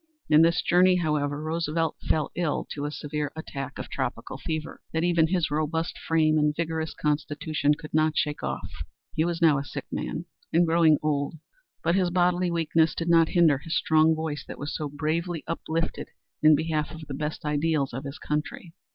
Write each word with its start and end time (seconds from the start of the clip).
In 0.31 0.41
this 0.41 0.63
journey, 0.63 0.95
however, 0.95 1.39
Roosevelt 1.43 1.95
fell 2.09 2.31
ill 2.35 2.65
to 2.71 2.85
a 2.85 2.91
severe 2.91 3.31
attack 3.35 3.77
of 3.77 3.87
tropical 3.87 4.39
fever 4.39 4.81
that 4.93 5.03
even 5.03 5.27
his 5.27 5.51
robust 5.51 5.95
frame 5.99 6.39
and 6.39 6.55
vigorous 6.55 6.95
constitution 6.95 7.75
could 7.75 7.93
not 7.93 8.17
shake 8.17 8.41
off. 8.41 8.67
He 9.13 9.23
was 9.23 9.43
now 9.43 9.59
a 9.59 9.63
sick 9.63 9.85
man 9.91 10.25
and 10.51 10.65
growing 10.65 10.97
old, 11.03 11.35
but 11.83 11.93
his 11.93 12.09
bodily 12.09 12.49
weakness 12.49 12.95
did 12.95 13.09
not 13.09 13.29
hinder 13.29 13.59
his 13.59 13.77
strong 13.77 14.15
voice 14.15 14.43
that 14.47 14.57
was 14.57 14.75
so 14.75 14.89
bravely 14.89 15.43
uplifted 15.45 16.07
in 16.41 16.55
behalf 16.55 16.89
of 16.89 17.05
the 17.07 17.13
best 17.13 17.45
ideals 17.45 17.93
of 17.93 18.03
his 18.05 18.17
country. 18.17 18.73